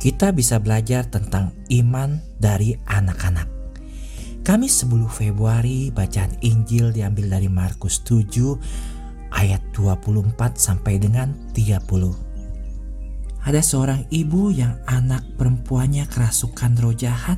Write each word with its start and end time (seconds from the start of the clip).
kita 0.00 0.32
bisa 0.32 0.56
belajar 0.56 1.04
tentang 1.12 1.52
iman 1.68 2.24
dari 2.40 2.72
anak-anak. 2.88 3.44
Kamis 4.40 4.80
10 4.88 5.04
Februari 5.12 5.92
bacaan 5.92 6.40
Injil 6.40 6.88
diambil 6.96 7.36
dari 7.36 7.52
Markus 7.52 8.00
7 8.08 8.56
ayat 9.36 9.60
24 9.76 10.56
sampai 10.56 10.96
dengan 10.96 11.36
30. 11.52 11.84
Ada 13.44 13.60
seorang 13.60 14.08
ibu 14.08 14.48
yang 14.48 14.80
anak 14.88 15.36
perempuannya 15.36 16.08
kerasukan 16.08 16.80
roh 16.80 16.96
jahat. 16.96 17.36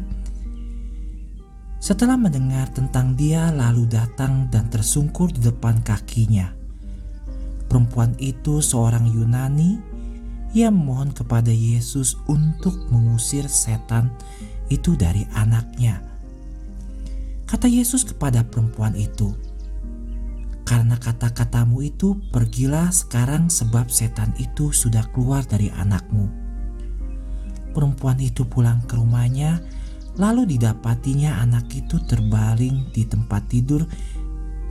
Setelah 1.83 2.15
mendengar 2.15 2.71
tentang 2.71 3.19
dia 3.19 3.51
lalu 3.51 3.91
datang 3.91 4.47
dan 4.55 4.71
tersungkur 4.71 5.35
di 5.35 5.43
depan 5.43 5.83
kakinya. 5.83 6.55
Perempuan 7.67 8.15
itu 8.23 8.63
seorang 8.63 9.11
Yunani 9.11 9.92
ia 10.53 10.69
memohon 10.69 11.17
kepada 11.17 11.49
Yesus 11.49 12.21
untuk 12.29 12.77
mengusir 12.93 13.49
setan 13.49 14.13
itu 14.69 14.97
dari 14.97 15.25
anaknya. 15.33 16.01
Kata 17.49 17.69
Yesus 17.69 18.05
kepada 18.05 18.45
perempuan 18.49 18.97
itu, 18.97 19.37
"Karena 20.65 20.97
kata-katamu 20.97 21.85
itu, 21.85 22.17
pergilah 22.33 22.89
sekarang, 22.89 23.53
sebab 23.53 23.93
setan 23.93 24.33
itu 24.41 24.73
sudah 24.73 25.05
keluar 25.13 25.45
dari 25.45 25.69
anakmu." 25.69 26.29
Perempuan 27.73 28.21
itu 28.21 28.45
pulang 28.49 28.85
ke 28.85 28.97
rumahnya, 28.97 29.61
lalu 30.17 30.57
didapatinya 30.57 31.41
anak 31.41 31.73
itu 31.73 31.97
terbaring 32.05 32.93
di 32.93 33.05
tempat 33.09 33.49
tidur, 33.49 33.85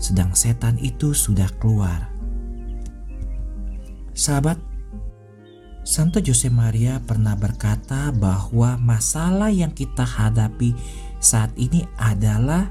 sedang 0.02 0.34
setan 0.38 0.78
itu 0.82 1.14
sudah 1.14 1.50
keluar. 1.62 2.10
Sahabat, 4.18 4.71
Santo 5.82 6.22
Jose 6.22 6.46
Maria 6.54 7.02
pernah 7.02 7.34
berkata 7.34 8.14
bahwa 8.14 8.78
masalah 8.78 9.50
yang 9.50 9.74
kita 9.74 10.06
hadapi 10.06 10.78
saat 11.18 11.50
ini 11.58 11.90
adalah 11.98 12.70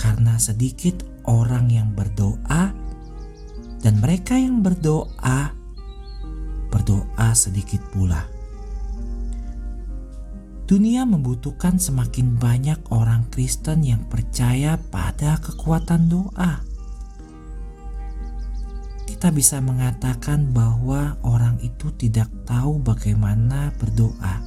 karena 0.00 0.40
sedikit 0.40 1.04
orang 1.28 1.68
yang 1.68 1.92
berdoa 1.92 2.72
dan 3.84 3.94
mereka 4.00 4.40
yang 4.40 4.64
berdoa 4.64 5.52
berdoa 6.72 7.28
sedikit 7.36 7.84
pula. 7.92 8.24
Dunia 10.66 11.06
membutuhkan 11.06 11.78
semakin 11.78 12.42
banyak 12.42 12.90
orang 12.90 13.30
Kristen 13.30 13.86
yang 13.86 14.02
percaya 14.10 14.74
pada 14.90 15.38
kekuatan 15.38 16.10
doa 16.10 16.65
kita 19.16 19.32
bisa 19.32 19.64
mengatakan 19.64 20.52
bahwa 20.52 21.16
orang 21.24 21.56
itu 21.64 21.88
tidak 21.96 22.28
tahu 22.44 22.76
bagaimana 22.84 23.72
berdoa. 23.80 24.44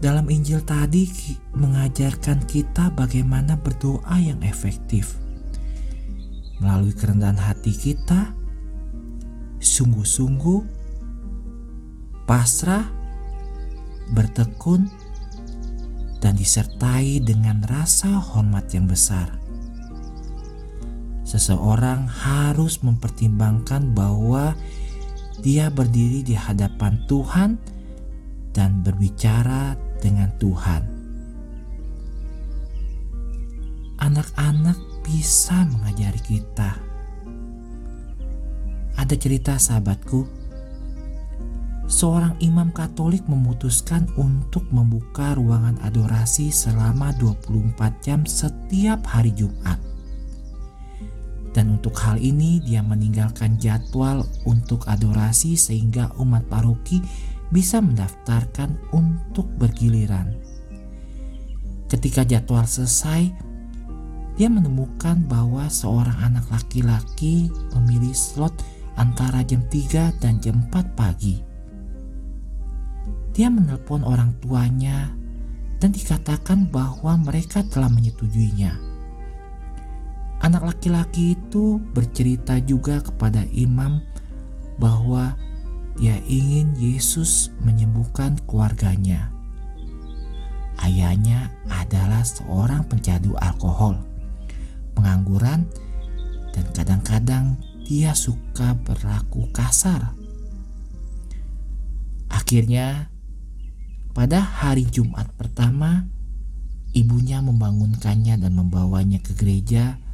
Dalam 0.00 0.32
Injil 0.32 0.64
tadi 0.64 1.12
mengajarkan 1.52 2.48
kita 2.48 2.88
bagaimana 2.96 3.60
berdoa 3.60 4.16
yang 4.16 4.40
efektif. 4.40 5.20
Melalui 6.64 6.96
kerendahan 6.96 7.36
hati 7.36 7.76
kita, 7.76 8.32
sungguh-sungguh, 9.60 10.64
pasrah, 12.24 12.88
bertekun, 14.16 14.88
dan 16.24 16.32
disertai 16.32 17.20
dengan 17.20 17.60
rasa 17.68 18.16
hormat 18.16 18.72
yang 18.72 18.88
besar 18.88 19.37
seseorang 21.28 22.08
harus 22.08 22.80
mempertimbangkan 22.80 23.92
bahwa 23.92 24.56
dia 25.44 25.68
berdiri 25.68 26.24
di 26.24 26.32
hadapan 26.32 27.04
Tuhan 27.04 27.60
dan 28.56 28.80
berbicara 28.80 29.76
dengan 30.00 30.32
Tuhan. 30.40 30.82
Anak-anak 34.00 35.04
bisa 35.04 35.68
mengajari 35.68 36.22
kita. 36.24 36.80
Ada 38.96 39.14
cerita 39.14 39.60
sahabatku, 39.60 40.24
seorang 41.86 42.40
imam 42.40 42.72
Katolik 42.72 43.28
memutuskan 43.28 44.08
untuk 44.16 44.64
membuka 44.72 45.36
ruangan 45.36 45.76
adorasi 45.84 46.48
selama 46.48 47.12
24 47.20 47.78
jam 48.00 48.24
setiap 48.24 49.04
hari 49.06 49.30
Jumat. 49.36 49.87
Dan 51.56 51.80
untuk 51.80 51.96
hal 51.98 52.20
ini 52.20 52.60
dia 52.60 52.84
meninggalkan 52.84 53.56
jadwal 53.56 54.24
untuk 54.44 54.84
adorasi 54.86 55.56
sehingga 55.56 56.12
umat 56.20 56.44
paroki 56.46 57.00
bisa 57.48 57.80
mendaftarkan 57.80 58.76
untuk 58.92 59.48
bergiliran. 59.56 60.36
Ketika 61.88 62.20
jadwal 62.28 62.68
selesai, 62.68 63.32
dia 64.36 64.46
menemukan 64.52 65.18
bahwa 65.26 65.66
seorang 65.66 66.14
anak 66.20 66.46
laki-laki 66.52 67.50
memilih 67.74 68.12
slot 68.14 68.54
antara 68.94 69.42
jam 69.42 69.64
3 69.66 70.14
dan 70.22 70.38
jam 70.38 70.62
4 70.70 70.94
pagi. 70.94 71.42
Dia 73.34 73.48
menelpon 73.50 74.06
orang 74.06 74.36
tuanya 74.38 75.10
dan 75.78 75.94
dikatakan 75.94 76.70
bahwa 76.70 77.18
mereka 77.18 77.62
telah 77.66 77.90
menyetujuinya. 77.90 78.87
Anak 80.48 80.64
laki-laki 80.64 81.36
itu 81.36 81.76
bercerita 81.92 82.56
juga 82.64 83.04
kepada 83.04 83.44
imam 83.52 84.00
bahwa 84.80 85.36
dia 86.00 86.16
ingin 86.24 86.72
Yesus 86.72 87.52
menyembuhkan 87.60 88.40
keluarganya. 88.48 89.28
Ayahnya 90.80 91.52
adalah 91.68 92.24
seorang 92.24 92.80
pencandu 92.88 93.36
alkohol, 93.36 94.00
pengangguran, 94.96 95.68
dan 96.56 96.64
kadang-kadang 96.72 97.60
dia 97.84 98.16
suka 98.16 98.72
berlaku 98.88 99.52
kasar. 99.52 100.16
Akhirnya, 102.32 103.12
pada 104.16 104.40
hari 104.40 104.88
Jumat 104.88 105.28
pertama, 105.36 106.08
ibunya 106.96 107.44
membangunkannya 107.44 108.40
dan 108.40 108.56
membawanya 108.56 109.20
ke 109.20 109.36
gereja 109.36 110.07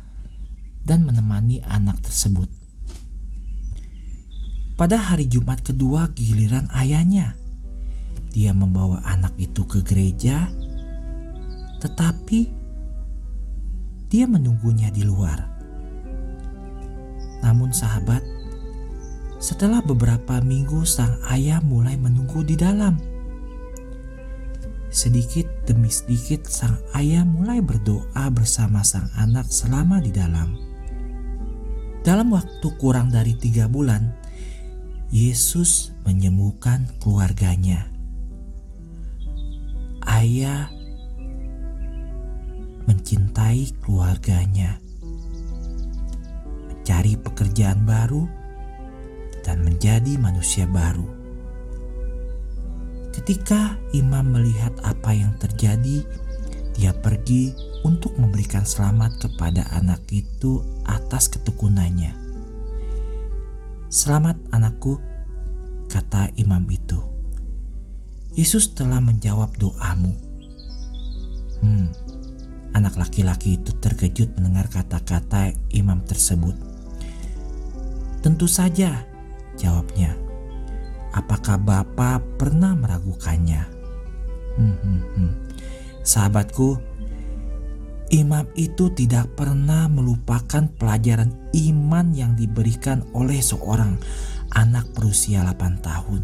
dan 0.85 1.09
menemani 1.09 1.65
anak 1.65 2.05
tersebut. 2.05 2.47
Pada 4.75 5.01
hari 5.01 5.27
Jumat 5.31 5.65
kedua 5.65 6.13
giliran 6.13 6.69
ayahnya, 6.77 7.39
dia 8.35 8.51
membawa 8.51 9.01
anak 9.07 9.33
itu 9.39 9.63
ke 9.65 9.81
gereja, 9.87 10.51
tetapi 11.79 12.51
dia 14.11 14.27
menunggunya 14.27 14.91
di 14.91 15.07
luar. 15.07 15.47
Namun 17.47 17.71
sahabat, 17.71 18.27
setelah 19.39 19.79
beberapa 19.85 20.43
minggu 20.43 20.83
sang 20.83 21.23
ayah 21.31 21.63
mulai 21.63 21.95
menunggu 21.95 22.43
di 22.43 22.59
dalam. 22.59 22.99
Sedikit 24.91 25.47
demi 25.71 25.91
sedikit 25.91 26.51
sang 26.51 26.81
ayah 26.99 27.23
mulai 27.23 27.63
berdoa 27.63 28.27
bersama 28.35 28.83
sang 28.83 29.07
anak 29.15 29.47
selama 29.47 30.03
di 30.03 30.11
dalam. 30.11 30.74
Dalam 32.05 32.37
waktu 32.37 32.69
kurang 32.77 33.09
dari 33.09 33.33
tiga 33.33 33.65
bulan, 33.65 34.13
Yesus 35.09 35.97
menyembuhkan 36.05 36.85
keluarganya. 37.01 37.89
Ayah 40.05 40.69
mencintai 42.85 43.73
keluarganya, 43.81 44.77
mencari 46.69 47.17
pekerjaan 47.17 47.89
baru, 47.89 48.29
dan 49.41 49.65
menjadi 49.65 50.21
manusia 50.21 50.69
baru. 50.69 51.09
Ketika 53.17 53.81
imam 53.97 54.29
melihat 54.29 54.77
apa 54.85 55.17
yang 55.17 55.33
terjadi, 55.41 56.05
dia 56.77 56.93
pergi 56.93 57.57
untuk 57.87 58.13
memberikan 58.21 58.67
selamat 58.67 59.25
kepada 59.25 59.65
anak 59.73 60.05
itu 60.13 60.61
atas 61.15 61.31
ketekunannya. 61.31 62.11
Selamat 63.87 64.35
anakku, 64.51 64.99
kata 65.87 66.35
imam 66.35 66.67
itu. 66.67 66.99
Yesus 68.35 68.75
telah 68.75 68.99
menjawab 68.99 69.55
doamu. 69.55 70.11
Hmm, 71.63 71.87
anak 72.75 72.99
laki-laki 72.99 73.63
itu 73.63 73.71
terkejut 73.79 74.35
mendengar 74.35 74.67
kata-kata 74.67 75.55
imam 75.71 76.03
tersebut. 76.03 76.59
Tentu 78.19 78.51
saja, 78.51 79.07
jawabnya. 79.55 80.19
Apakah 81.15 81.63
Bapak 81.63 82.43
pernah 82.43 82.75
meragukannya? 82.75 83.63
Hmm, 84.59 84.77
hmm, 84.83 85.03
hmm. 85.15 85.33
Sahabatku, 86.03 86.94
Imam 88.15 88.47
itu 88.55 88.95
tidak 88.95 89.35
pernah 89.35 89.91
melupakan 89.91 90.71
pelajaran 90.79 91.35
iman 91.51 92.15
yang 92.15 92.39
diberikan 92.39 93.03
oleh 93.11 93.43
seorang 93.43 93.99
anak 94.55 94.87
berusia 94.95 95.43
8 95.43 95.83
tahun. 95.83 96.23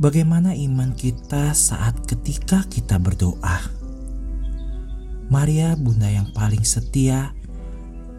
Bagaimana 0.00 0.56
iman 0.56 0.96
kita 0.96 1.52
saat 1.52 2.00
ketika 2.08 2.64
kita 2.64 2.96
berdoa? 2.96 3.60
Maria, 5.28 5.76
bunda 5.76 6.08
yang 6.08 6.32
paling 6.32 6.64
setia, 6.64 7.36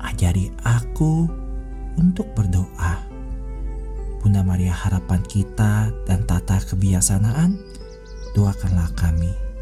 ajari 0.05 0.53
aku 0.61 1.25
untuk 1.97 2.29
berdoa. 2.37 3.09
Bunda 4.21 4.45
Maria 4.45 4.77
harapan 4.77 5.25
kita 5.25 5.89
dan 6.05 6.29
tata 6.29 6.61
kebiasaan, 6.61 7.57
doakanlah 8.37 8.93
kami. 8.93 9.52